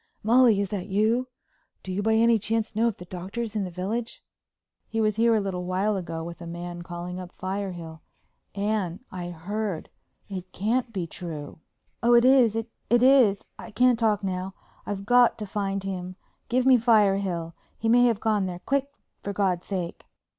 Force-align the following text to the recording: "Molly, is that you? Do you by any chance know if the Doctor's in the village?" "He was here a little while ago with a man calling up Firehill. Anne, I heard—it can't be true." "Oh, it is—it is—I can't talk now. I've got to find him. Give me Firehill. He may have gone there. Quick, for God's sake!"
"Molly, 0.23 0.59
is 0.59 0.69
that 0.69 0.87
you? 0.87 1.27
Do 1.83 1.91
you 1.91 2.01
by 2.01 2.15
any 2.15 2.39
chance 2.39 2.75
know 2.75 2.87
if 2.87 2.97
the 2.97 3.05
Doctor's 3.05 3.55
in 3.55 3.65
the 3.65 3.69
village?" 3.69 4.23
"He 4.87 4.99
was 4.99 5.17
here 5.17 5.35
a 5.35 5.39
little 5.39 5.63
while 5.63 5.95
ago 5.95 6.23
with 6.23 6.41
a 6.41 6.47
man 6.47 6.81
calling 6.81 7.19
up 7.19 7.31
Firehill. 7.31 8.01
Anne, 8.55 9.01
I 9.11 9.29
heard—it 9.29 10.51
can't 10.53 10.91
be 10.91 11.05
true." 11.05 11.59
"Oh, 12.01 12.15
it 12.15 12.25
is—it 12.25 12.67
is—I 12.89 13.69
can't 13.69 13.99
talk 13.99 14.23
now. 14.23 14.55
I've 14.87 15.05
got 15.05 15.37
to 15.37 15.45
find 15.45 15.83
him. 15.83 16.15
Give 16.49 16.65
me 16.65 16.77
Firehill. 16.79 17.53
He 17.77 17.87
may 17.87 18.05
have 18.05 18.19
gone 18.19 18.47
there. 18.47 18.61
Quick, 18.65 18.87
for 19.21 19.33
God's 19.33 19.67
sake!" 19.67 20.05